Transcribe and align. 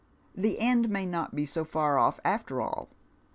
The 0.33 0.57
end 0.59 0.89
maj 0.89 1.05
not 1.07 1.35
be 1.35 1.45
so 1.45 1.63
far 1.63 1.99
off 1.99 2.19
after 2.25 2.59
all. 2.59 2.89